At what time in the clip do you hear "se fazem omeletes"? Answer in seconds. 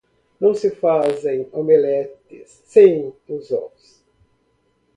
0.55-2.63